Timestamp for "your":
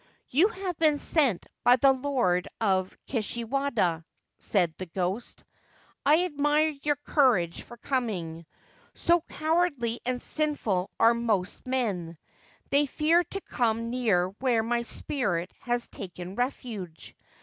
6.81-6.95